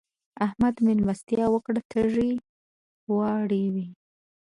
[0.45, 2.29] احمد؛ مېلمستيا وکړه- تيږه
[3.15, 3.87] واړوئ.